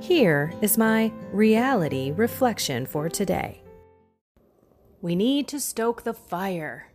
Here 0.00 0.52
is 0.60 0.76
my 0.76 1.10
reality 1.32 2.12
reflection 2.12 2.84
for 2.84 3.08
today. 3.08 3.62
We 5.00 5.16
need 5.16 5.48
to 5.48 5.58
stoke 5.58 6.04
the 6.04 6.12
fire. 6.12 6.92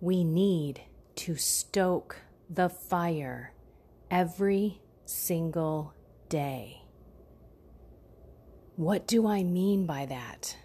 We 0.00 0.24
need 0.24 0.80
to 1.16 1.36
stoke 1.36 2.16
the 2.48 2.68
fire 2.68 3.52
every 4.10 4.80
single 5.04 5.94
day. 6.28 6.82
What 8.76 9.06
do 9.06 9.26
I 9.28 9.44
mean 9.44 9.84
by 9.84 10.06
that? 10.06 10.56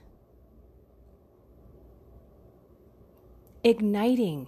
Igniting 3.64 4.48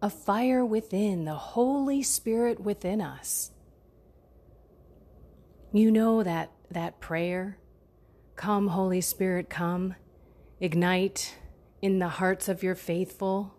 a 0.00 0.08
fire 0.08 0.64
within, 0.64 1.24
the 1.24 1.34
Holy 1.34 2.02
Spirit 2.02 2.60
within 2.60 3.00
us 3.00 3.50
you 5.72 5.90
know 5.90 6.22
that 6.22 6.50
that 6.70 7.00
prayer, 7.00 7.58
come 8.36 8.68
Holy 8.68 9.00
Spirit, 9.00 9.50
come, 9.50 9.94
ignite 10.60 11.36
in 11.82 11.98
the 11.98 12.08
hearts 12.08 12.48
of 12.48 12.62
your 12.62 12.74
faithful 12.74 13.54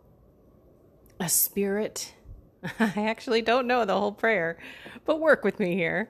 a 1.19 1.29
spirit. 1.29 2.15
I 2.79 2.93
actually 2.95 3.41
don't 3.41 3.67
know 3.67 3.85
the 3.85 3.97
whole 3.97 4.11
prayer, 4.11 4.57
but 5.05 5.19
work 5.19 5.43
with 5.43 5.59
me 5.59 5.75
here. 5.75 6.09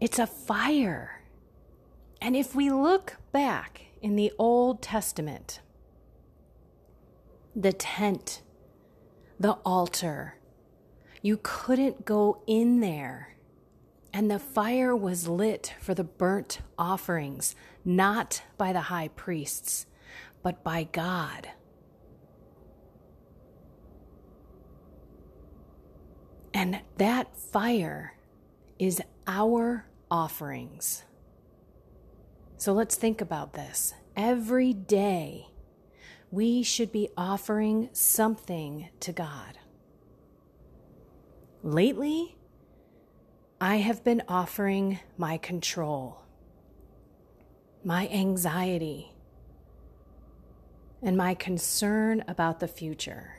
It's 0.00 0.18
a 0.18 0.26
fire. 0.26 1.22
And 2.20 2.34
if 2.34 2.54
we 2.54 2.70
look 2.70 3.16
back 3.32 3.82
in 4.00 4.16
the 4.16 4.32
Old 4.38 4.82
Testament, 4.82 5.60
the 7.54 7.72
tent, 7.72 8.42
the 9.38 9.52
altar, 9.64 10.36
you 11.22 11.38
couldn't 11.42 12.04
go 12.04 12.42
in 12.46 12.80
there 12.80 13.35
and 14.12 14.30
the 14.30 14.38
fire 14.38 14.94
was 14.96 15.28
lit 15.28 15.74
for 15.80 15.94
the 15.94 16.04
burnt 16.04 16.60
offerings, 16.78 17.54
not 17.84 18.42
by 18.56 18.72
the 18.72 18.82
high 18.82 19.08
priests, 19.08 19.86
but 20.42 20.62
by 20.64 20.84
God. 20.84 21.48
And 26.54 26.80
that 26.96 27.36
fire 27.36 28.14
is 28.78 29.02
our 29.26 29.86
offerings. 30.10 31.04
So 32.56 32.72
let's 32.72 32.96
think 32.96 33.20
about 33.20 33.52
this. 33.52 33.92
Every 34.16 34.72
day, 34.72 35.48
we 36.30 36.62
should 36.62 36.90
be 36.90 37.10
offering 37.16 37.90
something 37.92 38.88
to 39.00 39.12
God. 39.12 39.58
Lately, 41.62 42.36
I 43.66 43.78
have 43.78 44.04
been 44.04 44.22
offering 44.28 45.00
my 45.18 45.38
control, 45.38 46.22
my 47.82 48.06
anxiety, 48.10 49.12
and 51.02 51.16
my 51.16 51.34
concern 51.34 52.22
about 52.28 52.60
the 52.60 52.68
future. 52.68 53.34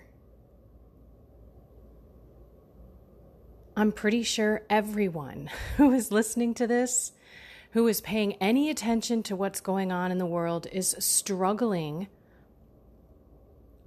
I'm 3.77 3.93
pretty 3.93 4.21
sure 4.21 4.63
everyone 4.69 5.49
who 5.77 5.93
is 5.93 6.11
listening 6.11 6.53
to 6.55 6.67
this, 6.67 7.13
who 7.71 7.87
is 7.87 8.01
paying 8.01 8.33
any 8.33 8.69
attention 8.69 9.23
to 9.23 9.35
what's 9.37 9.61
going 9.61 9.93
on 9.93 10.11
in 10.11 10.17
the 10.17 10.25
world, 10.25 10.67
is 10.73 10.93
struggling 10.99 12.09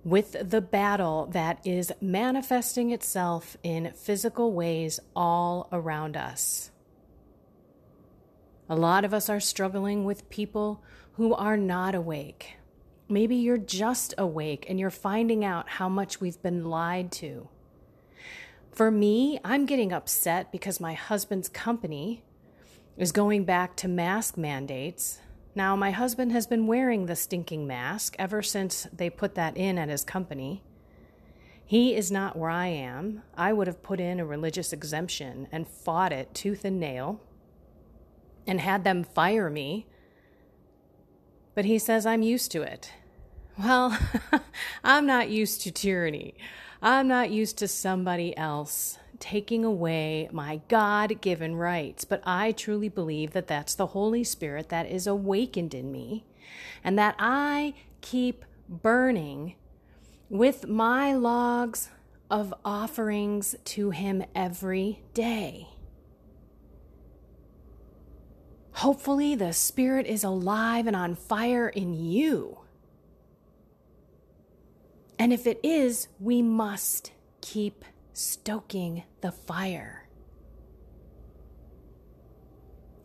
with 0.04 0.50
the 0.50 0.60
battle 0.60 1.26
that 1.26 1.60
is 1.64 1.92
manifesting 2.00 2.90
itself 2.90 3.56
in 3.62 3.92
physical 3.94 4.52
ways 4.52 4.98
all 5.14 5.68
around 5.72 6.16
us. 6.16 6.70
A 8.68 8.76
lot 8.76 9.04
of 9.04 9.12
us 9.12 9.28
are 9.28 9.40
struggling 9.40 10.04
with 10.04 10.30
people 10.30 10.82
who 11.14 11.34
are 11.34 11.56
not 11.56 11.94
awake. 11.94 12.56
Maybe 13.08 13.36
you're 13.36 13.58
just 13.58 14.14
awake 14.16 14.64
and 14.68 14.78
you're 14.78 14.90
finding 14.90 15.44
out 15.44 15.68
how 15.68 15.88
much 15.88 16.20
we've 16.20 16.40
been 16.40 16.64
lied 16.64 17.10
to. 17.12 17.48
For 18.70 18.90
me, 18.90 19.40
I'm 19.44 19.66
getting 19.66 19.92
upset 19.92 20.52
because 20.52 20.80
my 20.80 20.94
husband's 20.94 21.48
company 21.48 22.22
is 22.96 23.10
going 23.10 23.44
back 23.44 23.76
to 23.76 23.88
mask 23.88 24.36
mandates 24.36 25.18
now, 25.54 25.74
my 25.74 25.90
husband 25.90 26.30
has 26.32 26.46
been 26.46 26.66
wearing 26.66 27.06
the 27.06 27.16
stinking 27.16 27.66
mask 27.66 28.14
ever 28.18 28.40
since 28.40 28.86
they 28.92 29.10
put 29.10 29.34
that 29.34 29.56
in 29.56 29.78
at 29.78 29.88
his 29.88 30.04
company. 30.04 30.62
He 31.64 31.94
is 31.94 32.10
not 32.10 32.36
where 32.36 32.50
I 32.50 32.66
am. 32.66 33.22
I 33.36 33.52
would 33.52 33.66
have 33.66 33.82
put 33.82 34.00
in 34.00 34.20
a 34.20 34.24
religious 34.24 34.72
exemption 34.72 35.48
and 35.50 35.66
fought 35.66 36.12
it 36.12 36.34
tooth 36.34 36.64
and 36.64 36.78
nail 36.78 37.20
and 38.46 38.60
had 38.60 38.84
them 38.84 39.02
fire 39.02 39.50
me. 39.50 39.86
But 41.54 41.64
he 41.64 41.78
says 41.78 42.06
I'm 42.06 42.22
used 42.22 42.52
to 42.52 42.62
it. 42.62 42.92
Well, 43.58 43.98
I'm 44.84 45.06
not 45.06 45.30
used 45.30 45.62
to 45.62 45.72
tyranny. 45.72 46.34
I'm 46.80 47.08
not 47.08 47.30
used 47.30 47.58
to 47.58 47.68
somebody 47.68 48.36
else 48.36 48.98
taking 49.20 49.64
away 49.64 50.28
my 50.32 50.62
God 50.68 51.20
given 51.20 51.54
rights. 51.54 52.04
But 52.04 52.22
I 52.26 52.52
truly 52.52 52.88
believe 52.88 53.32
that 53.32 53.46
that's 53.46 53.74
the 53.74 53.88
Holy 53.88 54.24
Spirit 54.24 54.70
that 54.70 54.86
is 54.86 55.06
awakened 55.06 55.74
in 55.74 55.92
me 55.92 56.24
and 56.82 56.98
that 56.98 57.14
I 57.18 57.74
keep 58.00 58.44
burning 58.68 59.54
with 60.28 60.66
my 60.66 61.14
logs 61.14 61.90
of 62.30 62.54
offerings 62.64 63.54
to 63.64 63.90
Him 63.90 64.24
every 64.34 65.02
day. 65.14 65.68
Hopefully, 68.74 69.34
the 69.34 69.52
Spirit 69.52 70.06
is 70.06 70.24
alive 70.24 70.86
and 70.86 70.96
on 70.96 71.14
fire 71.14 71.68
in 71.68 71.92
you. 71.92 72.60
And 75.18 75.34
if 75.34 75.46
it 75.46 75.60
is, 75.62 76.08
we 76.18 76.40
must 76.40 77.12
keep 77.42 77.84
stoking 78.12 79.04
the 79.20 79.32
fire. 79.32 80.08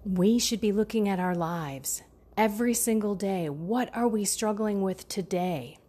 We 0.03 0.37
should 0.39 0.61
be 0.61 0.71
looking 0.71 1.09
at 1.09 1.19
our 1.19 1.35
lives 1.35 2.03
every 2.37 2.73
single 2.73 3.15
day. 3.15 3.49
What 3.49 3.89
are 3.95 4.07
we 4.07 4.25
struggling 4.25 4.81
with 4.81 5.07
today? 5.07 5.79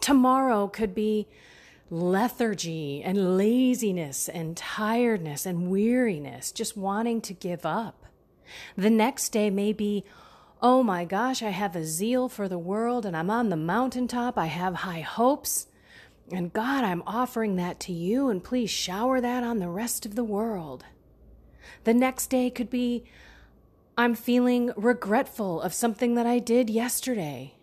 Tomorrow 0.00 0.68
could 0.68 0.94
be 0.94 1.28
lethargy 1.90 3.02
and 3.02 3.36
laziness 3.36 4.28
and 4.28 4.56
tiredness 4.56 5.44
and 5.44 5.70
weariness, 5.70 6.52
just 6.52 6.76
wanting 6.76 7.20
to 7.22 7.34
give 7.34 7.66
up. 7.66 8.06
The 8.76 8.90
next 8.90 9.30
day 9.30 9.50
may 9.50 9.72
be, 9.72 10.04
oh 10.62 10.82
my 10.82 11.04
gosh, 11.04 11.42
I 11.42 11.50
have 11.50 11.74
a 11.74 11.84
zeal 11.84 12.28
for 12.28 12.48
the 12.48 12.58
world 12.58 13.04
and 13.04 13.16
I'm 13.16 13.30
on 13.30 13.48
the 13.48 13.56
mountaintop. 13.56 14.38
I 14.38 14.46
have 14.46 14.76
high 14.76 15.00
hopes. 15.00 15.66
And 16.32 16.52
God, 16.52 16.84
I'm 16.84 17.02
offering 17.06 17.56
that 17.56 17.80
to 17.80 17.92
you, 17.92 18.28
and 18.28 18.42
please 18.42 18.70
shower 18.70 19.20
that 19.20 19.42
on 19.42 19.58
the 19.58 19.68
rest 19.68 20.06
of 20.06 20.14
the 20.14 20.24
world. 20.24 20.84
The 21.84 21.94
next 21.94 22.28
day 22.28 22.50
could 22.50 22.70
be 22.70 23.04
I'm 23.98 24.14
feeling 24.14 24.72
regretful 24.76 25.60
of 25.60 25.74
something 25.74 26.14
that 26.14 26.26
I 26.26 26.38
did 26.38 26.70
yesterday. 26.70 27.54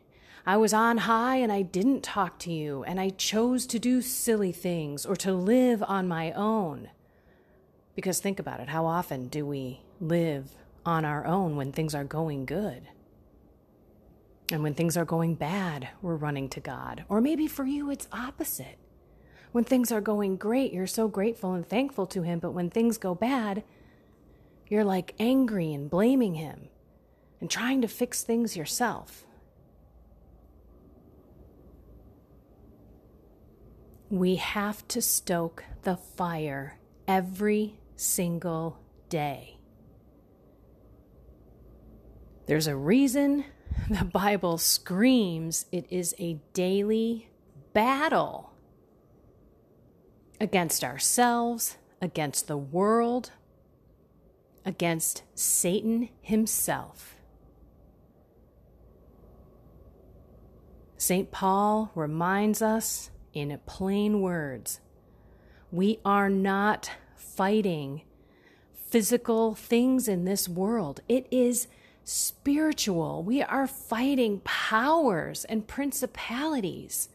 I 0.46 0.58
was 0.58 0.74
on 0.74 1.00
high 1.00 1.38
and 1.38 1.52
I 1.52 1.62
didn't 1.62 2.04
talk 2.04 2.40
to 2.40 2.52
you, 2.52 2.84
and 2.84 3.00
I 3.00 3.10
chose 3.10 3.66
to 3.68 3.80
do 3.80 4.02
silly 4.02 4.52
things 4.52 5.06
or 5.06 5.16
to 5.18 5.34
live 5.34 5.82
on 5.84 6.08
my 6.08 6.32
own. 6.34 6.90
Because 7.96 8.20
think 8.20 8.40
about 8.40 8.60
it 8.60 8.70
how 8.70 8.86
often 8.86 9.28
do 9.28 9.46
we 9.46 9.82
live 10.00 10.52
on 10.86 11.06
our 11.06 11.26
own 11.26 11.56
when 11.56 11.72
things 11.72 11.96
are 11.96 12.04
going 12.04 12.46
good. 12.46 12.88
And 14.52 14.64
when 14.64 14.74
things 14.74 14.96
are 14.96 15.06
going 15.06 15.36
bad, 15.36 15.90
we're 16.02 16.16
running 16.16 16.48
to 16.50 16.60
God. 16.60 17.04
Or 17.10 17.20
maybe 17.20 17.48
for 17.48 17.66
you, 17.66 17.90
it's 17.92 18.08
opposite. 18.12 18.78
When 19.52 19.64
things 19.64 19.92
are 19.92 20.02
going 20.02 20.38
great, 20.38 20.74
you're 20.74 20.88
so 20.88 21.08
grateful 21.08 21.54
and 21.54 21.68
thankful 21.68 22.08
to 22.08 22.22
Him. 22.22 22.40
But 22.40 22.52
when 22.52 22.70
things 22.70 22.98
go 22.98 23.14
bad, 23.14 23.64
you're 24.68 24.86
like 24.86 25.16
angry 25.20 25.74
and 25.74 25.90
blaming 25.90 26.36
Him 26.36 26.70
and 27.42 27.50
trying 27.50 27.82
to 27.82 27.88
fix 27.88 28.24
things 28.24 28.56
yourself. 28.56 29.26
We 34.10 34.36
have 34.36 34.88
to 34.90 35.02
stoke 35.02 35.66
the 35.84 35.98
fire 35.98 36.80
every 37.08 37.80
single 37.98 38.80
day. 39.10 39.58
There's 42.46 42.68
a 42.68 42.76
reason 42.76 43.44
the 43.90 44.06
Bible 44.06 44.58
screams 44.58 45.66
it 45.72 45.86
is 45.90 46.16
a 46.20 46.40
daily 46.54 47.30
battle 47.74 48.52
against 50.40 50.84
ourselves, 50.84 51.78
against 52.02 52.48
the 52.48 52.58
world, 52.58 53.32
against 54.66 55.24
Satan 55.36 56.10
himself. 56.22 57.16
St. 60.98 61.32
Paul 61.32 61.92
reminds 61.96 62.62
us 62.62 63.12
in 63.34 63.58
plain 63.66 64.22
words 64.22 64.80
we 65.72 66.00
are 66.04 66.30
not 66.30 66.92
fighting 67.16 68.02
physical 68.74 69.54
things 69.54 70.08
in 70.08 70.26
this 70.26 70.48
world. 70.48 71.02
It 71.08 71.28
is 71.30 71.68
spiritual. 72.08 73.22
We 73.22 73.44
are 73.44 73.68
fighting 73.68 74.40
powers 74.46 75.44
and 75.44 75.68
principalities. 75.68 77.10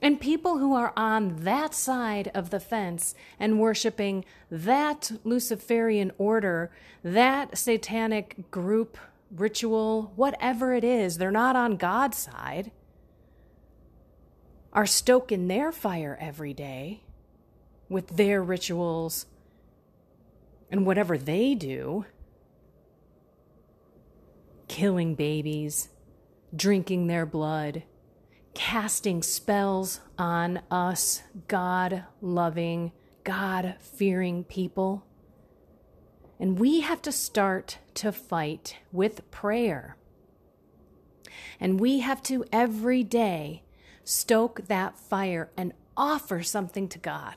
And 0.00 0.18
people 0.18 0.56
who 0.56 0.74
are 0.74 0.94
on 0.96 1.44
that 1.44 1.74
side 1.74 2.30
of 2.34 2.48
the 2.48 2.58
fence 2.58 3.14
and 3.38 3.60
worshiping 3.60 4.24
that 4.50 5.12
Luciferian 5.24 6.10
order, 6.16 6.70
that 7.02 7.58
satanic 7.58 8.50
group, 8.50 8.96
ritual, 9.30 10.14
whatever 10.16 10.72
it 10.72 10.84
is, 10.84 11.18
they're 11.18 11.30
not 11.30 11.54
on 11.54 11.76
God's 11.76 12.16
side, 12.16 12.70
are 14.72 14.86
stoking 14.86 15.48
their 15.48 15.70
fire 15.70 16.16
every 16.18 16.54
day 16.54 17.02
with 17.90 18.16
their 18.16 18.42
rituals 18.42 19.26
and 20.70 20.86
whatever 20.86 21.18
they 21.18 21.54
do 21.54 22.06
killing 24.74 25.14
babies, 25.14 25.88
drinking 26.56 27.06
their 27.06 27.24
blood, 27.24 27.84
casting 28.54 29.22
spells 29.22 30.00
on 30.18 30.60
us, 30.68 31.22
God 31.46 32.02
loving, 32.20 32.90
God 33.22 33.76
fearing 33.78 34.42
people. 34.42 35.06
And 36.40 36.58
we 36.58 36.80
have 36.80 37.00
to 37.02 37.12
start 37.12 37.78
to 37.94 38.10
fight 38.10 38.78
with 38.90 39.30
prayer. 39.30 39.96
And 41.60 41.78
we 41.78 42.00
have 42.00 42.20
to 42.24 42.44
every 42.50 43.04
day 43.04 43.62
stoke 44.02 44.66
that 44.66 44.98
fire 44.98 45.52
and 45.56 45.72
offer 45.96 46.42
something 46.42 46.88
to 46.88 46.98
God. 46.98 47.36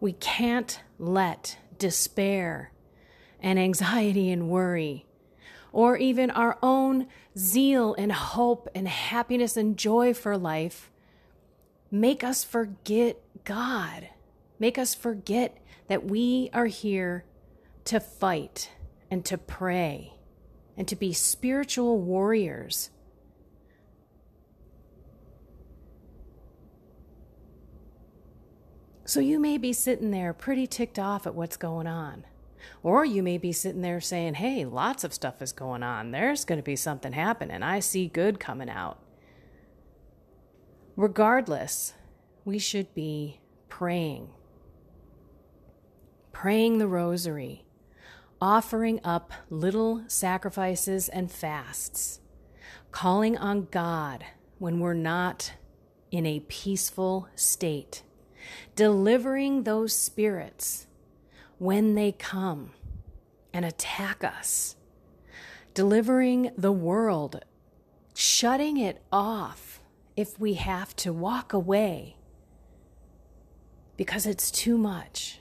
We 0.00 0.14
can't 0.14 0.80
let 0.98 1.58
despair 1.76 2.72
and 3.40 3.58
anxiety 3.58 4.30
and 4.30 4.48
worry, 4.48 5.06
or 5.72 5.96
even 5.96 6.30
our 6.30 6.58
own 6.62 7.06
zeal 7.36 7.94
and 7.94 8.12
hope 8.12 8.68
and 8.74 8.88
happiness 8.88 9.56
and 9.56 9.76
joy 9.76 10.12
for 10.12 10.36
life, 10.36 10.90
make 11.90 12.24
us 12.24 12.44
forget 12.44 13.16
God, 13.44 14.08
make 14.58 14.78
us 14.78 14.94
forget 14.94 15.58
that 15.88 16.04
we 16.04 16.50
are 16.52 16.66
here 16.66 17.24
to 17.84 18.00
fight 18.00 18.70
and 19.10 19.24
to 19.24 19.38
pray 19.38 20.14
and 20.76 20.86
to 20.88 20.96
be 20.96 21.12
spiritual 21.12 21.98
warriors. 21.98 22.90
So 29.04 29.20
you 29.20 29.38
may 29.38 29.56
be 29.56 29.72
sitting 29.72 30.10
there 30.10 30.34
pretty 30.34 30.66
ticked 30.66 30.98
off 30.98 31.26
at 31.26 31.34
what's 31.34 31.56
going 31.56 31.86
on. 31.86 32.26
Or 32.82 33.04
you 33.04 33.22
may 33.22 33.38
be 33.38 33.52
sitting 33.52 33.82
there 33.82 34.00
saying, 34.00 34.34
hey, 34.34 34.64
lots 34.64 35.04
of 35.04 35.14
stuff 35.14 35.40
is 35.42 35.52
going 35.52 35.82
on. 35.82 36.10
There's 36.10 36.44
going 36.44 36.58
to 36.58 36.64
be 36.64 36.76
something 36.76 37.12
happening. 37.12 37.62
I 37.62 37.80
see 37.80 38.08
good 38.08 38.40
coming 38.40 38.70
out. 38.70 38.98
Regardless, 40.96 41.94
we 42.44 42.58
should 42.58 42.92
be 42.94 43.40
praying, 43.68 44.30
praying 46.32 46.78
the 46.78 46.88
rosary, 46.88 47.64
offering 48.40 48.98
up 49.04 49.32
little 49.48 50.02
sacrifices 50.08 51.08
and 51.08 51.30
fasts, 51.30 52.18
calling 52.90 53.38
on 53.38 53.68
God 53.70 54.24
when 54.58 54.80
we're 54.80 54.94
not 54.94 55.52
in 56.10 56.26
a 56.26 56.40
peaceful 56.40 57.28
state, 57.36 58.02
delivering 58.74 59.62
those 59.62 59.94
spirits 59.94 60.87
when 61.58 61.94
they 61.94 62.12
come 62.12 62.72
and 63.52 63.64
attack 63.64 64.22
us, 64.24 64.76
delivering 65.74 66.50
the 66.56 66.72
world, 66.72 67.44
shutting 68.14 68.76
it 68.76 69.02
off 69.12 69.80
if 70.16 70.38
we 70.38 70.54
have 70.54 70.94
to 70.96 71.12
walk 71.12 71.52
away 71.52 72.16
because 73.96 74.26
it's 74.26 74.50
too 74.50 74.78
much. 74.78 75.40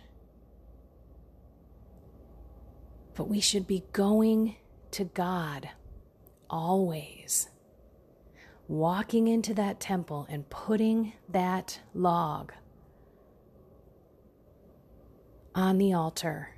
But 3.13 3.29
we 3.29 3.39
should 3.39 3.67
be 3.67 3.83
going 3.93 4.55
to 4.91 5.05
God 5.05 5.69
always. 6.49 7.49
Walking 8.67 9.27
into 9.27 9.53
that 9.53 9.79
temple 9.79 10.27
and 10.29 10.49
putting 10.49 11.13
that 11.29 11.79
log 11.93 12.51
on 15.57 15.80
the 15.80 15.92
altar 15.92 16.50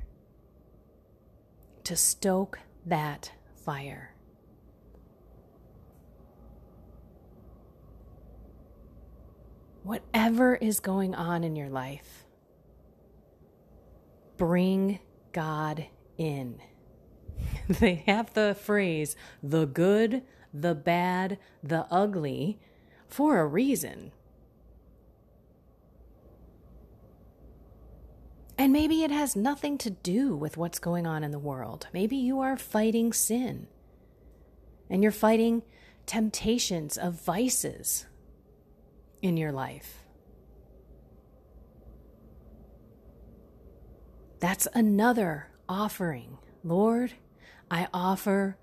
to 1.85 1.95
stoke 1.95 2.59
that 2.85 3.31
fire. 3.63 4.13
Whatever 9.83 10.55
is 10.55 10.81
going 10.81 11.15
on 11.15 11.45
in 11.45 11.55
your 11.55 11.69
life, 11.69 12.25
bring 14.35 14.99
God 15.31 15.85
in. 16.17 16.59
they 17.69 18.03
have 18.05 18.33
the 18.33 18.53
phrase 18.53 19.15
the 19.41 19.65
good, 19.65 20.23
the 20.53 20.75
bad, 20.75 21.39
the 21.63 21.87
ugly 21.89 22.59
for 23.07 23.39
a 23.39 23.47
reason. 23.47 24.11
And 28.59 28.73
maybe 28.73 29.03
it 29.05 29.11
has 29.11 29.37
nothing 29.37 29.77
to 29.77 29.89
do 29.89 30.35
with 30.35 30.57
what's 30.57 30.79
going 30.79 31.07
on 31.07 31.23
in 31.23 31.31
the 31.31 31.39
world. 31.39 31.87
Maybe 31.93 32.17
you 32.17 32.41
are 32.41 32.57
fighting 32.57 33.13
sin 33.13 33.67
and 34.89 35.01
you're 35.01 35.13
fighting 35.13 35.63
temptations 36.05 36.97
of 36.97 37.13
vices 37.13 38.05
in 39.21 39.37
your 39.37 39.53
life. 39.53 40.03
That's 44.41 44.67
another 44.73 45.47
offering. 45.69 46.37
Lord, 46.61 47.13
I 47.71 47.87
offer 47.93 48.57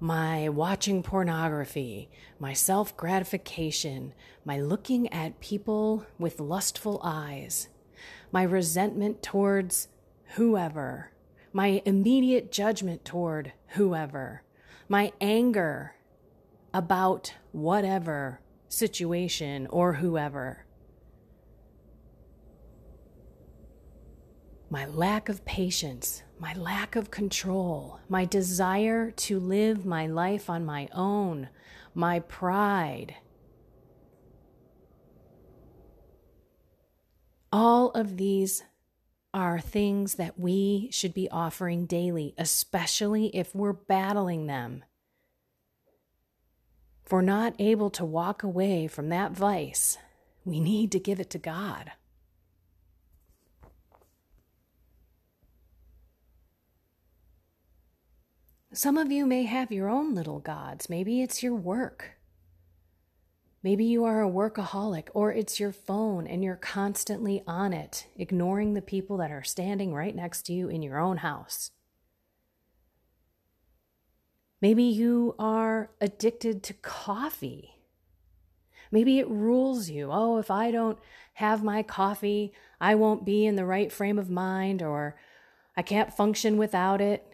my 0.00 0.48
watching 0.48 1.02
pornography, 1.02 2.08
my 2.38 2.54
self 2.54 2.96
gratification, 2.96 4.14
my 4.42 4.58
looking 4.58 5.12
at 5.12 5.40
people 5.40 6.06
with 6.18 6.40
lustful 6.40 6.98
eyes 7.04 7.68
my 8.34 8.42
resentment 8.42 9.22
towards 9.22 9.86
whoever, 10.34 11.12
my 11.52 11.80
immediate 11.84 12.50
judgment 12.50 13.04
toward 13.04 13.52
whoever, 13.68 14.42
my 14.88 15.12
anger 15.20 15.94
about 16.72 17.32
whatever 17.52 18.40
situation 18.68 19.68
or 19.68 19.92
whoever, 19.92 20.66
my 24.68 24.84
lack 24.84 25.28
of 25.28 25.44
patience, 25.44 26.24
my 26.40 26.52
lack 26.54 26.96
of 26.96 27.12
control, 27.12 28.00
my 28.08 28.24
desire 28.24 29.12
to 29.12 29.38
live 29.38 29.86
my 29.86 30.08
life 30.08 30.50
on 30.50 30.64
my 30.64 30.88
own, 30.92 31.48
my 31.94 32.18
pride 32.18 33.14
all 37.54 37.90
of 37.90 38.16
these 38.16 38.64
are 39.32 39.60
things 39.60 40.16
that 40.16 40.36
we 40.36 40.88
should 40.90 41.14
be 41.14 41.30
offering 41.30 41.86
daily, 41.86 42.34
especially 42.36 43.26
if 43.26 43.54
we're 43.54 43.72
battling 43.72 44.48
them. 44.48 44.82
If 47.06 47.12
we're 47.12 47.20
not 47.20 47.54
able 47.60 47.90
to 47.90 48.04
walk 48.04 48.42
away 48.42 48.88
from 48.88 49.08
that 49.10 49.30
vice, 49.30 49.98
we 50.44 50.58
need 50.58 50.90
to 50.90 50.98
give 50.98 51.20
it 51.20 51.30
to 51.30 51.38
God. 51.38 51.92
Some 58.72 58.98
of 58.98 59.12
you 59.12 59.26
may 59.26 59.44
have 59.44 59.70
your 59.70 59.88
own 59.88 60.12
little 60.12 60.40
gods. 60.40 60.90
Maybe 60.90 61.22
it's 61.22 61.40
your 61.40 61.54
work. 61.54 62.13
Maybe 63.64 63.86
you 63.86 64.04
are 64.04 64.22
a 64.22 64.30
workaholic, 64.30 65.08
or 65.14 65.32
it's 65.32 65.58
your 65.58 65.72
phone 65.72 66.26
and 66.26 66.44
you're 66.44 66.54
constantly 66.54 67.42
on 67.46 67.72
it, 67.72 68.06
ignoring 68.14 68.74
the 68.74 68.82
people 68.82 69.16
that 69.16 69.30
are 69.30 69.42
standing 69.42 69.94
right 69.94 70.14
next 70.14 70.42
to 70.42 70.52
you 70.52 70.68
in 70.68 70.82
your 70.82 70.98
own 71.00 71.16
house. 71.16 71.70
Maybe 74.60 74.82
you 74.82 75.34
are 75.38 75.90
addicted 75.98 76.62
to 76.64 76.74
coffee. 76.74 77.80
Maybe 78.92 79.18
it 79.18 79.28
rules 79.30 79.88
you. 79.88 80.10
Oh, 80.12 80.36
if 80.36 80.50
I 80.50 80.70
don't 80.70 80.98
have 81.34 81.64
my 81.64 81.82
coffee, 81.82 82.52
I 82.82 82.94
won't 82.94 83.24
be 83.24 83.46
in 83.46 83.56
the 83.56 83.64
right 83.64 83.90
frame 83.90 84.18
of 84.18 84.28
mind, 84.28 84.82
or 84.82 85.16
I 85.74 85.80
can't 85.80 86.12
function 86.12 86.58
without 86.58 87.00
it. 87.00 87.26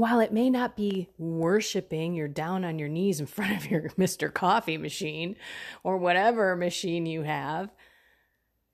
While 0.00 0.20
it 0.20 0.32
may 0.32 0.50
not 0.50 0.76
be 0.76 1.08
worshiping, 1.18 2.14
you're 2.14 2.28
down 2.28 2.64
on 2.64 2.78
your 2.78 2.88
knees 2.88 3.20
in 3.20 3.26
front 3.26 3.56
of 3.56 3.70
your 3.70 3.82
Mr. 3.98 4.32
Coffee 4.32 4.78
machine 4.78 5.36
or 5.82 5.96
whatever 5.96 6.54
machine 6.56 7.06
you 7.06 7.22
have. 7.22 7.70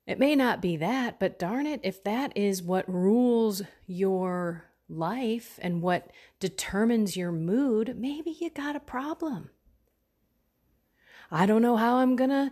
It 0.07 0.19
may 0.19 0.35
not 0.35 0.61
be 0.61 0.77
that, 0.77 1.19
but 1.19 1.39
darn 1.39 1.65
it, 1.65 1.81
if 1.83 2.03
that 2.03 2.31
is 2.35 2.61
what 2.61 2.91
rules 2.91 3.63
your 3.87 4.65
life 4.87 5.59
and 5.61 5.81
what 5.81 6.11
determines 6.39 7.17
your 7.17 7.31
mood, 7.31 7.95
maybe 7.97 8.35
you 8.39 8.51
got 8.51 8.75
a 8.75 8.79
problem. 8.79 9.49
I 11.31 11.47
don't 11.47 11.63
know 11.63 11.75
how 11.75 11.97
I'm 11.97 12.15
going 12.15 12.29
to 12.29 12.51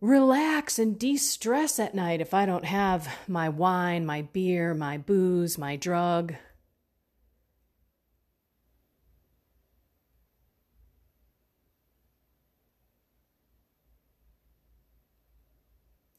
relax 0.00 0.78
and 0.78 0.98
de 0.98 1.16
stress 1.16 1.80
at 1.80 1.94
night 1.94 2.20
if 2.20 2.32
I 2.32 2.46
don't 2.46 2.64
have 2.64 3.08
my 3.26 3.48
wine, 3.48 4.06
my 4.06 4.22
beer, 4.22 4.72
my 4.72 4.98
booze, 4.98 5.58
my 5.58 5.74
drug, 5.76 6.34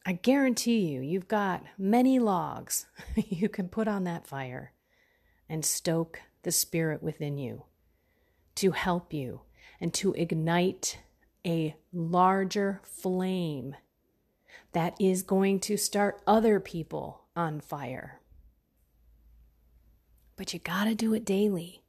I 0.06 0.12
guarantee 0.12 0.80
you, 0.80 1.00
you've 1.00 1.28
got 1.28 1.64
many 1.78 2.18
logs 2.18 2.86
you 3.16 3.48
can 3.48 3.68
put 3.68 3.88
on 3.88 4.04
that 4.04 4.26
fire 4.26 4.72
and 5.48 5.64
stoke 5.64 6.20
the 6.42 6.52
spirit 6.52 7.02
within 7.02 7.38
you 7.38 7.64
to 8.56 8.72
help 8.72 9.12
you 9.12 9.40
and 9.80 9.92
to 9.94 10.12
ignite 10.12 10.98
a 11.46 11.76
larger 11.92 12.80
flame 12.84 13.76
that 14.72 14.94
is 15.00 15.22
going 15.22 15.60
to 15.60 15.76
start 15.76 16.20
other 16.26 16.60
people 16.60 17.24
on 17.34 17.60
fire. 17.60 18.20
But 20.36 20.52
you 20.52 20.58
got 20.58 20.84
to 20.84 20.94
do 20.94 21.14
it 21.14 21.24
daily. 21.24 21.82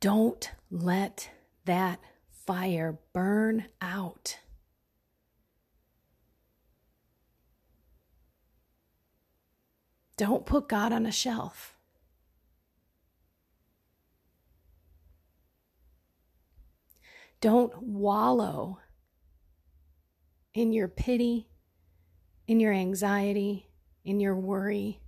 Don't 0.00 0.50
let 0.70 1.30
that 1.64 2.00
fire 2.30 2.98
burn 3.12 3.66
out. 3.80 4.38
Don't 10.16 10.46
put 10.46 10.68
God 10.68 10.92
on 10.92 11.06
a 11.06 11.12
shelf. 11.12 11.76
Don't 17.40 17.82
wallow 17.82 18.78
in 20.54 20.72
your 20.72 20.88
pity, 20.88 21.48
in 22.46 22.60
your 22.60 22.72
anxiety, 22.72 23.68
in 24.04 24.20
your 24.20 24.36
worry, 24.36 25.00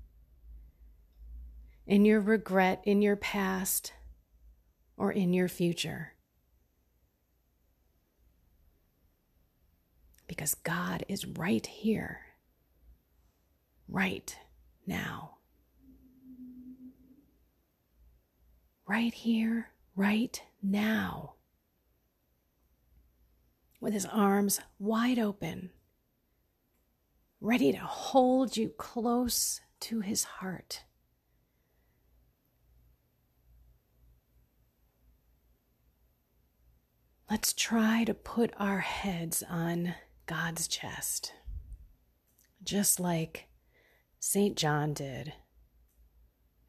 in 1.86 2.04
your 2.04 2.20
regret, 2.20 2.82
in 2.84 3.00
your 3.00 3.16
past, 3.16 3.92
or 4.96 5.12
in 5.12 5.32
your 5.32 5.48
future. 5.48 6.12
Because 10.26 10.54
God 10.54 11.04
is 11.08 11.24
right 11.24 11.64
here, 11.64 12.20
right 13.88 14.36
now. 14.86 15.36
Right 18.86 19.12
here, 19.12 19.70
right 19.94 20.40
now. 20.62 21.34
With 23.80 23.92
his 23.92 24.06
arms 24.06 24.60
wide 24.78 25.18
open, 25.18 25.70
ready 27.40 27.72
to 27.72 27.78
hold 27.78 28.56
you 28.56 28.68
close 28.70 29.60
to 29.80 30.00
his 30.00 30.24
heart. 30.24 30.84
Let's 37.28 37.52
try 37.52 38.04
to 38.04 38.14
put 38.14 38.52
our 38.56 38.78
heads 38.78 39.42
on 39.48 39.94
God's 40.26 40.68
chest, 40.68 41.32
just 42.62 43.00
like 43.00 43.48
St. 44.18 44.56
John 44.56 44.92
did 44.92 45.34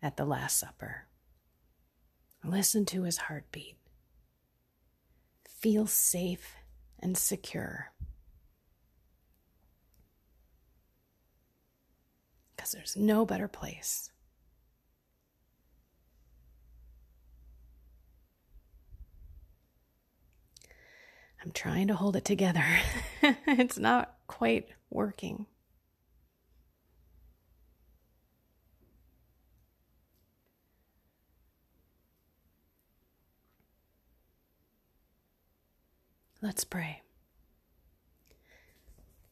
at 0.01 0.17
the 0.17 0.25
Last 0.25 0.59
Supper. 0.59 1.07
Listen 2.43 2.85
to 2.85 3.03
his 3.03 3.17
heartbeat. 3.17 3.77
Feel 5.47 5.87
safe 5.87 6.55
and 6.99 7.17
secure. 7.17 7.91
Because 12.55 12.71
there's 12.71 12.95
no 12.95 13.25
better 13.25 13.47
place. 13.47 14.11
I'm 21.43 21.51
trying 21.51 21.87
to 21.87 21.95
hold 21.95 22.15
it 22.15 22.25
together. 22.25 22.65
it's 23.21 23.77
not 23.77 24.17
quite 24.27 24.67
working. 24.89 25.45
Let's 36.47 36.63
pray. 36.63 37.01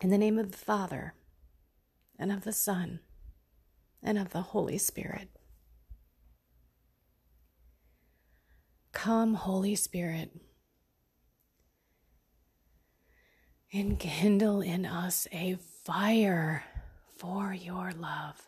In 0.02 0.10
the 0.10 0.18
name 0.18 0.38
of 0.38 0.52
the 0.52 0.58
Father, 0.58 1.14
and 2.20 2.30
of 2.30 2.44
the 2.44 2.52
Son, 2.52 3.00
and 4.04 4.18
of 4.18 4.32
the 4.32 4.42
Holy 4.42 4.78
Spirit. 4.78 5.30
Come, 8.92 9.36
Holy 9.36 9.76
Spirit, 9.76 10.32
and 13.72 13.98
kindle 13.98 14.60
in 14.60 14.86
us 14.86 15.26
a 15.32 15.56
fire 15.86 16.66
for 17.16 17.54
your 17.54 17.94
love. 17.94 18.42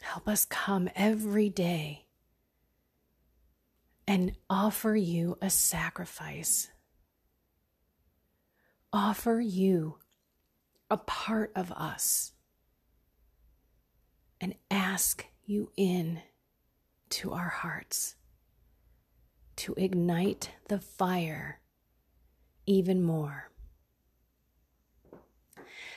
Help 0.00 0.26
us 0.26 0.46
come 0.46 0.88
every 0.96 1.50
day 1.50 2.05
and 4.06 4.32
offer 4.48 4.94
you 4.94 5.36
a 5.42 5.50
sacrifice. 5.50 6.68
Offer 8.92 9.40
you 9.40 9.98
a 10.90 10.96
part 10.96 11.52
of 11.56 11.72
us 11.72 12.32
and 14.40 14.54
ask 14.70 15.26
you 15.44 15.70
in 15.76 16.20
to 17.10 17.32
our 17.32 17.48
hearts 17.48 18.16
to 19.56 19.74
ignite 19.76 20.50
the 20.68 20.78
fire 20.78 21.60
even 22.66 23.02
more. 23.02 23.50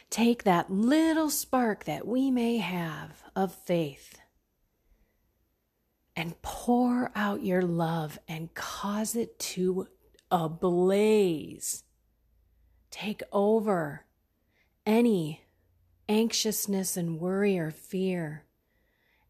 Take 0.09 0.43
that 0.43 0.71
little 0.71 1.29
spark 1.29 1.83
that 1.85 2.07
we 2.07 2.31
may 2.31 2.57
have 2.57 3.23
of 3.35 3.53
faith 3.53 4.19
and 6.19 6.41
pour 6.41 7.13
out 7.15 7.45
your 7.45 7.61
love 7.61 8.19
and 8.27 8.53
cause 8.53 9.15
it 9.15 9.39
to 9.39 9.87
ablaze. 10.29 11.85
Take 12.91 13.23
over 13.31 14.03
any 14.85 15.45
anxiousness 16.09 16.97
and 16.97 17.21
worry 17.21 17.57
or 17.57 17.71
fear, 17.71 18.43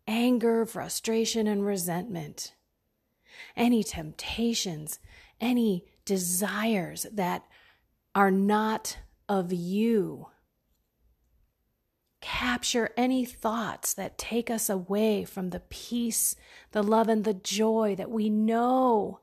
anger, 0.07 0.65
frustration, 0.65 1.45
and 1.45 1.63
resentment, 1.63 2.55
any 3.55 3.83
temptations, 3.83 4.97
any 5.39 5.85
desires 6.05 7.05
that 7.13 7.43
are 8.15 8.31
not 8.31 8.97
of 9.27 9.53
you. 9.53 10.25
Capture 12.31 12.91
any 12.95 13.25
thoughts 13.25 13.95
that 13.95 14.19
take 14.19 14.51
us 14.51 14.69
away 14.69 15.25
from 15.25 15.49
the 15.49 15.61
peace, 15.61 16.35
the 16.71 16.83
love, 16.83 17.09
and 17.09 17.23
the 17.23 17.33
joy 17.33 17.95
that 17.97 18.11
we 18.11 18.29
know 18.29 19.19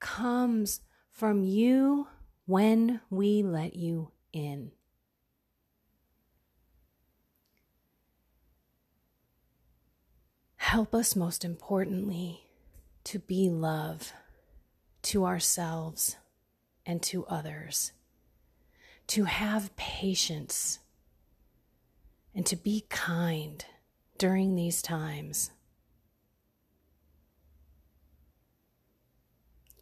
comes 0.00 0.80
from 1.08 1.44
you 1.44 2.08
when 2.46 3.00
we 3.10 3.44
let 3.44 3.76
you 3.76 4.10
in. 4.32 4.72
Help 10.56 10.96
us, 10.96 11.14
most 11.14 11.44
importantly, 11.44 12.48
to 13.04 13.20
be 13.20 13.50
love 13.50 14.12
to 15.02 15.24
ourselves 15.24 16.16
and 16.84 17.00
to 17.02 17.24
others, 17.26 17.92
to 19.06 19.24
have 19.24 19.74
patience, 19.76 20.80
and 22.34 22.46
to 22.46 22.56
be 22.56 22.84
kind 22.88 23.64
during 24.18 24.54
these 24.54 24.80
times. 24.82 25.50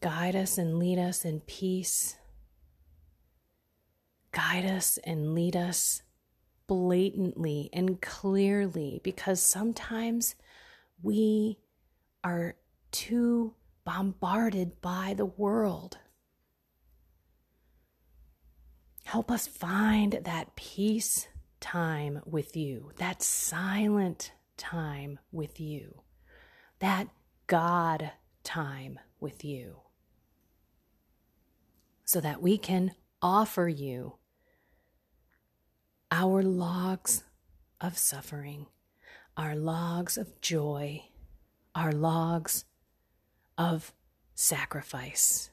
Guide 0.01 0.35
us 0.35 0.57
and 0.57 0.79
lead 0.79 0.99
us 0.99 1.25
in 1.25 1.41
peace. 1.41 2.17
Guide 4.33 4.65
us 4.65 4.99
and 5.05 5.35
lead 5.35 5.57
us 5.57 6.03
blatantly 6.67 7.69
and 7.73 8.01
clearly 8.01 9.01
because 9.03 9.43
sometimes 9.43 10.37
we 11.03 11.59
are 12.25 12.55
too 12.93 13.55
bombarded 13.85 14.81
by 14.81 15.15
the 15.17 15.27
world. 15.27 15.99
Help 19.05 19.31
us 19.31 19.47
find 19.47 20.21
that 20.25 20.55
peace 20.55 21.27
time 21.61 22.21
with 22.25 22.57
you, 22.57 22.93
that 22.97 23.23
silent 23.23 24.33
time 24.57 25.19
with 25.31 25.61
you, 25.61 26.03
that 26.79 27.09
God 27.47 28.13
time 28.43 28.99
with 29.21 29.45
you, 29.45 29.77
so 32.05 32.21
that 32.21 32.43
we 32.43 32.59
can 32.59 32.93
offer 33.23 33.69
you 33.69 34.15
our 36.11 36.43
logs 36.43 37.25
of 37.81 37.97
suffering, 37.97 38.67
our 39.37 39.55
logs 39.55 40.19
of 40.19 40.41
joy, 40.41 41.05
our 41.75 41.93
logs 41.93 42.65
of 43.57 43.93
sacrifice. 44.35 45.51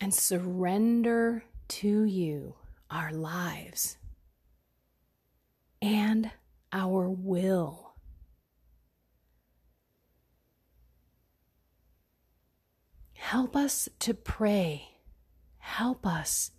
And 0.00 0.12
surrender 0.12 1.44
to 1.68 2.04
you 2.04 2.56
our 2.92 3.12
lives 3.12 3.96
and 5.80 6.30
our 6.72 7.08
will. 7.08 7.94
Help 13.14 13.56
us 13.56 13.88
to 13.98 14.14
pray. 14.14 14.98
Help 15.58 16.06
us 16.06 16.50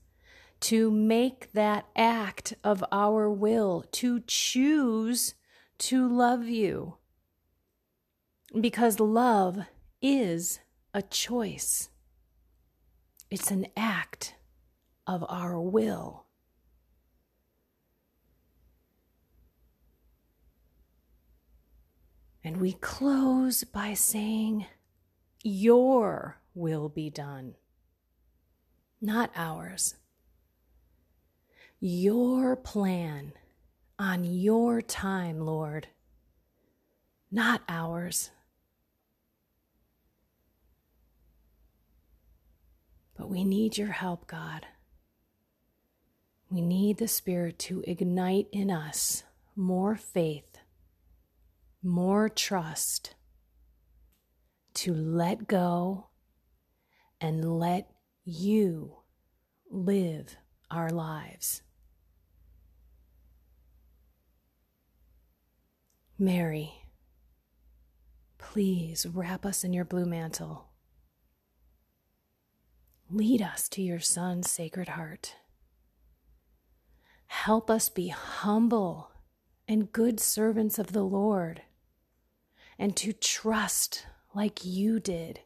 to 0.60 0.90
make 0.90 1.52
that 1.54 1.86
act 1.96 2.54
of 2.64 2.84
our 2.92 3.30
will, 3.30 3.84
to 3.92 4.22
choose 4.26 5.36
to 5.78 6.08
love 6.08 6.46
you. 6.46 6.98
Because 8.60 9.00
love 9.00 9.60
is 10.02 10.62
a 10.94 11.02
choice, 11.02 11.90
it's 13.30 13.52
an 13.52 13.68
act 13.76 14.36
of 15.06 15.26
our 15.28 15.60
will. 15.60 16.23
And 22.44 22.58
we 22.58 22.74
close 22.74 23.64
by 23.64 23.94
saying, 23.94 24.66
Your 25.44 26.40
will 26.54 26.90
be 26.90 27.10
done, 27.10 27.56
not 29.02 29.32
ours 29.36 29.96
your 31.86 32.56
plan 32.56 33.34
on 34.00 34.24
your 34.24 34.82
time, 34.82 35.42
Lord, 35.42 35.88
not 37.30 37.62
ours. 37.68 38.32
But 43.18 43.30
we 43.30 43.44
need 43.44 43.78
your 43.78 43.92
help, 43.92 44.28
God. 44.28 44.66
We 46.50 46.62
need 46.62 47.00
the 47.00 47.10
Spirit 47.10 47.60
to 47.60 47.84
ignite 47.86 48.48
in 48.54 48.72
us 48.72 49.24
more 49.54 49.98
faith, 49.98 50.53
more 51.84 52.30
trust, 52.30 53.16
to 54.74 54.94
let 54.94 55.48
go 55.48 56.08
and 57.22 57.60
let 57.60 57.90
you 58.26 58.98
live 59.70 60.38
our 60.72 60.90
lives. 60.90 61.62
Mary, 66.18 66.72
please 68.38 69.06
wrap 69.06 69.46
us 69.46 69.64
in 69.64 69.74
your 69.74 69.86
blue 69.86 70.06
mantle. 70.06 70.70
Lead 73.10 73.42
us 73.42 73.68
to 73.70 73.82
your 73.82 74.00
Son's 74.00 74.50
sacred 74.50 74.90
heart. 74.90 75.36
Help 77.28 77.70
us 77.70 77.90
be 77.90 78.08
humble 78.08 79.12
and 79.68 79.92
good 79.92 80.20
servants 80.20 80.80
of 80.80 80.94
the 80.94 81.04
Lord, 81.04 81.62
and 82.78 82.96
to 82.98 83.14
trust 83.14 84.06
like 84.34 84.66
you 84.66 85.00
did. 85.00 85.42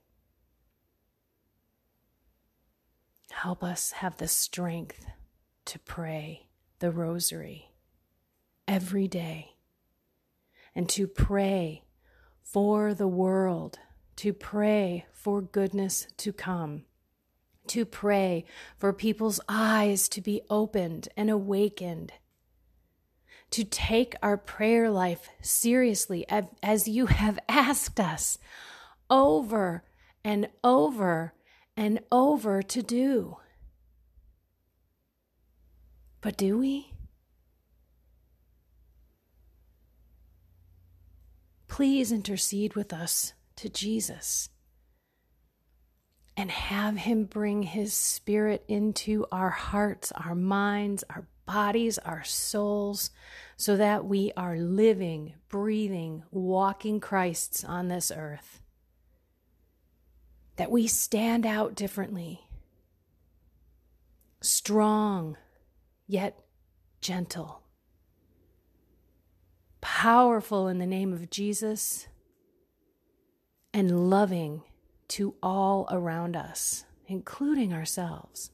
Help 3.32 3.64
us 3.64 3.92
have 3.92 4.18
the 4.18 4.28
strength 4.28 5.06
to 5.66 5.80
pray 5.80 6.48
the 6.80 6.92
rosary 6.92 7.72
every 8.68 9.08
day 9.08 9.56
and 10.74 10.88
to 10.90 11.08
pray 11.08 11.84
for 12.44 12.94
the 12.94 13.08
world, 13.08 13.80
to 14.16 14.32
pray 14.34 15.06
for 15.12 15.42
goodness 15.42 16.08
to 16.18 16.32
come, 16.32 16.84
to 17.68 17.86
pray 17.86 18.46
for 18.78 18.94
people's 18.94 19.40
eyes 19.50 20.08
to 20.10 20.22
be 20.22 20.42
opened 20.50 21.10
and 21.18 21.30
awakened, 21.30 22.14
to 23.52 23.64
take 23.64 24.16
our 24.22 24.38
prayer 24.38 24.90
life 24.90 25.30
seriously 25.42 26.26
as 26.62 26.88
you 26.88 27.08
have 27.08 27.40
asked 27.50 28.00
us 28.00 28.38
over 29.10 29.84
and 30.24 30.50
over 30.64 31.34
and 31.76 32.00
over 32.12 32.62
to 32.62 32.82
do. 32.82 33.38
But 36.22 36.36
do 36.36 36.58
we? 36.58 36.92
please 41.78 42.12
intercede 42.12 42.74
with 42.74 42.92
us 42.92 43.34
to 43.56 43.70
Jesus 43.70 44.50
and 46.36 46.50
have 46.50 46.98
Him 46.98 47.26
bring 47.26 47.62
His 47.62 47.94
Spirit 47.94 48.64
into 48.68 49.28
our 49.32 49.52
hearts, 49.52 50.12
our 50.14 50.34
minds, 50.34 51.04
our 51.08 51.28
bodies, 51.48 51.98
our 51.98 52.24
souls, 52.24 53.10
so 53.56 53.76
that 53.76 54.06
we 54.06 54.32
are 54.38 54.58
living, 54.58 55.34
breathing, 55.50 56.22
walking 56.30 57.00
Christs 57.00 57.64
on 57.64 57.88
this 57.88 58.12
earth. 58.16 58.62
That 60.58 60.70
we 60.70 60.86
stand 60.86 61.46
out 61.46 61.74
differently, 61.74 62.42
strong, 64.42 65.38
yet 66.08 66.40
gentle 67.02 67.64
powerful 69.88 70.68
in 70.68 70.80
the 70.80 70.86
name 70.86 71.14
of 71.14 71.30
Jesus, 71.30 72.08
and 73.74 74.10
loving 74.10 74.62
to 75.08 75.36
all 75.42 75.88
around 75.90 76.36
us, 76.36 76.84
including 77.08 77.74
ourselves. 77.74 78.52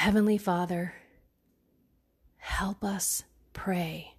Heavenly 0.00 0.38
Father, 0.38 0.94
help 2.38 2.82
us 2.82 3.24
pray. 3.52 4.14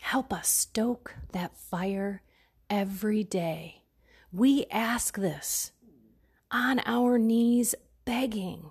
Help 0.00 0.32
us 0.32 0.48
stoke 0.48 1.14
that 1.32 1.54
fire 1.54 2.22
every 2.70 3.22
day. 3.22 3.82
We 4.32 4.64
ask 4.70 5.18
this 5.18 5.72
on 6.50 6.80
our 6.86 7.18
knees, 7.18 7.74
begging 8.06 8.70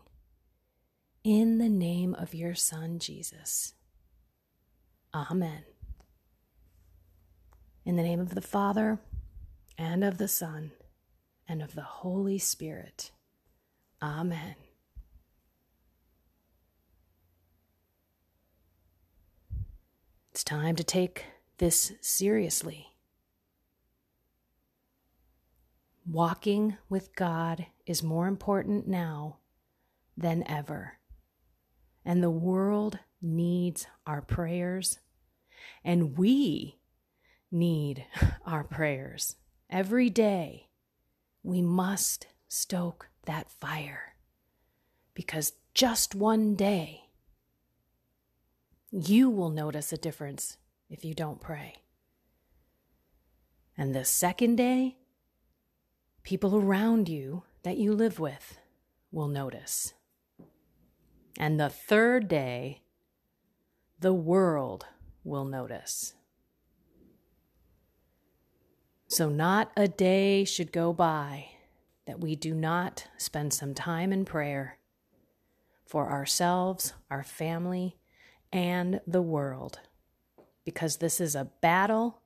in 1.24 1.60
the 1.60 1.70
name 1.70 2.16
of 2.16 2.34
your 2.34 2.56
Son, 2.56 2.98
Jesus. 2.98 3.76
Amen. 5.14 5.66
In 7.86 7.96
the 7.96 8.02
name 8.02 8.20
of 8.20 8.34
the 8.34 8.42
Father, 8.42 8.98
and 9.78 10.04
of 10.04 10.18
the 10.18 10.28
Son, 10.28 10.72
and 11.48 11.62
of 11.62 11.76
the 11.76 11.84
Holy 11.84 12.40
Spirit. 12.40 13.12
Amen. 14.02 14.56
It's 20.38 20.44
time 20.44 20.76
to 20.76 20.84
take 20.84 21.26
this 21.58 21.94
seriously. 22.00 22.94
Walking 26.06 26.78
with 26.90 27.16
God 27.16 27.66
is 27.88 28.04
more 28.04 28.28
important 28.28 28.88
now 28.88 29.38
than 30.16 30.48
ever. 30.48 31.00
And 32.06 32.22
the 32.22 32.30
world 32.30 33.00
needs 33.20 33.88
our 34.06 34.22
prayers, 34.22 35.00
and 35.84 36.16
we 36.20 36.82
need 37.52 38.06
our 38.46 38.64
prayers. 38.64 39.38
Every 39.72 40.12
day, 40.12 40.68
we 41.42 41.64
must 41.64 42.28
stoke 42.48 43.10
that 43.26 43.50
fire 43.50 44.14
because 45.16 45.54
just 45.74 46.14
one 46.14 46.54
day, 46.54 47.07
you 48.92 49.30
will 49.30 49.50
notice 49.50 49.92
a 49.92 49.98
difference 49.98 50.58
if 50.90 51.04
you 51.04 51.14
don't 51.14 51.42
pray. 51.42 51.76
And 53.78 53.94
the 53.94 54.06
second 54.06 54.56
day, 54.56 54.98
people 56.24 56.58
around 56.58 57.10
you 57.10 57.44
that 57.64 57.78
you 57.78 57.94
live 57.94 58.20
with 58.20 58.58
will 59.12 59.28
notice. 59.28 59.94
And 61.38 61.60
the 61.60 61.70
third 61.70 62.28
day, 62.28 62.82
the 64.00 64.14
world 64.14 64.86
will 65.24 65.46
notice. 65.46 66.14
So, 69.10 69.30
not 69.30 69.72
a 69.78 69.88
day 69.88 70.44
should 70.44 70.72
go 70.72 70.92
by 70.92 71.50
that 72.06 72.20
we 72.20 72.36
do 72.36 72.54
not 72.54 73.08
spend 73.18 73.54
some 73.54 73.74
time 73.74 74.12
in 74.12 74.26
prayer 74.26 74.78
for 75.86 76.10
ourselves, 76.10 76.94
our 77.12 77.24
family, 77.24 77.97
and 78.52 79.02
the 79.06 79.22
world. 79.22 79.80
Because 80.66 80.98
this 80.98 81.22
is 81.22 81.36
a 81.36 81.50
battle, 81.62 82.22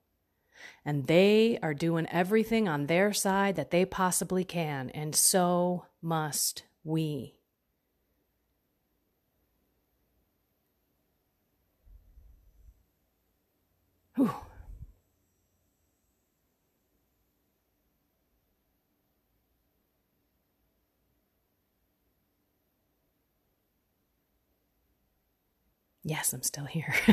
and 0.84 1.06
they 1.06 1.58
are 1.62 1.74
doing 1.74 2.06
everything 2.10 2.68
on 2.68 2.86
their 2.86 3.12
side 3.12 3.56
that 3.56 3.70
they 3.70 3.84
possibly 3.84 4.44
can, 4.44 4.90
and 4.90 5.14
so 5.14 5.86
must 6.00 6.64
we. 6.84 7.38
Whew. 14.16 14.34
Yes, 26.04 26.32
I'm 26.32 26.42
still 26.42 26.64
here. 26.64 26.94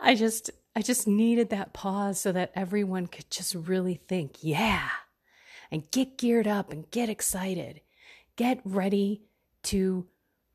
I 0.00 0.14
just 0.14 0.50
I 0.76 0.82
just 0.82 1.06
needed 1.06 1.50
that 1.50 1.72
pause 1.72 2.20
so 2.20 2.32
that 2.32 2.52
everyone 2.54 3.06
could 3.06 3.30
just 3.30 3.54
really 3.54 3.94
think, 3.94 4.36
yeah, 4.42 4.88
and 5.70 5.90
get 5.90 6.18
geared 6.18 6.46
up 6.46 6.70
and 6.72 6.90
get 6.90 7.08
excited. 7.08 7.80
Get 8.36 8.60
ready 8.64 9.22
to 9.64 10.06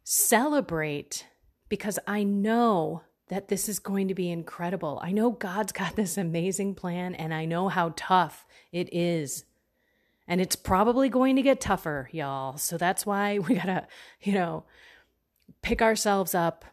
celebrate 0.04 1.26
because 1.70 2.00
I 2.08 2.24
know 2.24 3.04
that 3.30 3.48
this 3.48 3.70
is 3.70 3.80
going 3.80 4.08
to 4.08 4.16
be 4.16 4.30
incredible. 4.30 5.00
I 5.02 5.12
know 5.12 5.32
God's 5.32 5.72
got 5.72 5.96
this 5.96 6.18
amazing 6.18 6.76
plan 6.76 7.16
and 7.16 7.34
I 7.34 7.46
know 7.46 7.70
how 7.70 7.94
tough 7.96 8.46
it 8.72 8.90
is. 8.94 9.46
And 10.28 10.42
it's 10.42 10.56
probably 10.56 11.10
going 11.10 11.36
to 11.38 11.42
get 11.42 11.62
tougher, 11.62 12.10
y'all. 12.12 12.58
So 12.58 12.78
that's 12.78 13.06
why 13.06 13.40
we 13.40 13.56
got 13.56 13.66
to, 13.66 13.88
you 14.22 14.34
know, 14.34 14.66
pick 15.62 15.82
ourselves 15.82 16.34
up 16.34 16.66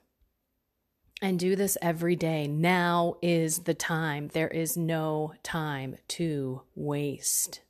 and 1.22 1.38
do 1.38 1.57
this 1.57 1.79
every 1.81 2.16
day. 2.16 2.46
Now 2.46 3.16
is 3.22 3.61
the 3.61 3.75
time. 3.75 4.29
There 4.29 4.49
is 4.49 4.77
no 4.77 5.35
time 5.42 5.96
to 6.09 6.62
waste. 6.75 7.61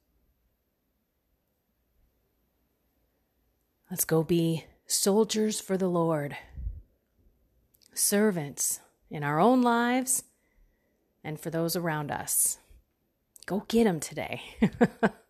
Let's 3.91 4.05
go 4.05 4.25
be 4.25 4.65
soldiers 4.87 5.61
for 5.61 5.77
the 5.77 5.89
Lord 5.89 6.37
servants 7.95 8.81
in 9.11 9.23
our 9.23 9.39
own 9.39 9.63
lives 9.63 10.25
and 11.23 11.39
for 11.41 11.51
those 11.51 11.77
around 11.77 12.11
us. 12.11 12.59
Go 13.47 13.65
get 13.69 13.85
them 13.85 14.01
today. 14.01 14.43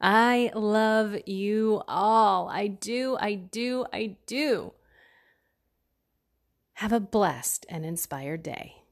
I 0.00 0.50
love 0.54 1.16
you 1.26 1.82
all. 1.88 2.48
I 2.48 2.66
do, 2.66 3.16
I 3.18 3.34
do, 3.34 3.86
I 3.92 4.16
do. 4.26 4.72
Have 6.74 6.92
a 6.92 7.00
blessed 7.00 7.64
and 7.68 7.84
inspired 7.84 8.42
day. 8.42 8.82